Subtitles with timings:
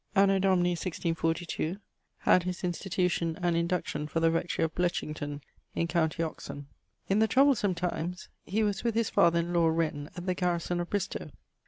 [0.15, 1.77] Anno Domini 1642,
[2.21, 5.41] had his institution and induction for the rectorie of Bletchington
[5.75, 6.09] in com.
[6.17, 6.65] Oxon.
[7.07, 10.79] In the troublesome times he was with his father in lawe Wren at the garrison
[10.79, 11.29] of Bristowe.